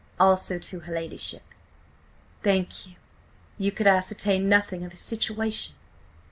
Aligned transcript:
Also 0.19 0.57
to 0.57 0.79
her 0.79 0.95
ladyship." 0.95 1.43
"Thank 2.41 2.87
you.... 2.87 2.95
You 3.59 3.71
could–ascertain 3.71 4.49
nothing 4.49 4.83
of 4.83 4.93
his 4.93 5.01
situation? 5.01 5.75